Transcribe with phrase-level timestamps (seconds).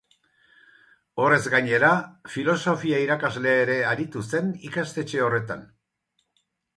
[1.25, 1.91] Horrez gainera,
[2.35, 5.63] filosofia irakasle ere aritu zen ikastetxe horretan.